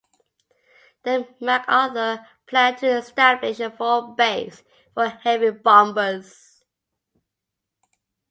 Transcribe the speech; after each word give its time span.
There, 1.03 1.27
MacArthur 1.39 2.25
planned 2.47 2.79
to 2.79 2.87
establish 2.87 3.59
a 3.59 3.69
forward 3.69 4.15
base 4.17 4.63
for 4.95 5.09
heavy 5.09 5.51
bombers. 5.51 6.63